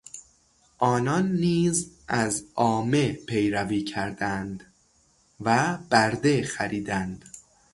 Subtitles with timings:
[0.77, 4.63] آنان نیز از عامه پیروی کردند
[5.39, 7.25] و برده خریدند.